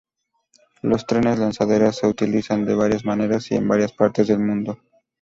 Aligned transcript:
Los 0.81 1.05
trenes 1.05 1.37
lanzadera 1.37 1.93
se 1.93 2.07
utilizan 2.07 2.65
de 2.65 2.73
varias 2.73 3.05
maneras 3.05 3.51
y 3.51 3.55
en 3.55 3.67
varias 3.67 3.91
partes 3.93 4.27
del 4.27 4.39
mundo. 4.39 4.79